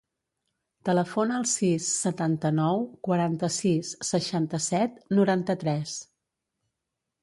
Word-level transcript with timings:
Telefona 0.87 1.35
al 1.41 1.45
sis, 1.51 1.91
setanta-nou, 2.07 2.83
quaranta-sis, 3.11 3.95
seixanta-set, 4.13 5.01
noranta-tres. 5.21 5.99